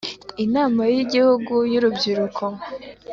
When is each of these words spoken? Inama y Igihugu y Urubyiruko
Inama 0.45 0.81
y 0.93 0.95
Igihugu 1.03 1.53
y 1.71 1.75
Urubyiruko 1.79 2.43